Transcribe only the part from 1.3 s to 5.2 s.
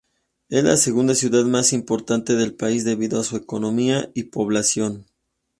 más importante del país debido a su economía y población.